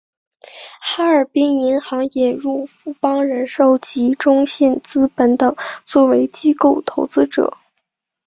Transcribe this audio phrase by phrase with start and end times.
[0.81, 7.55] 哈尔滨银行引入富邦人寿及中信资本等作为机构投资者。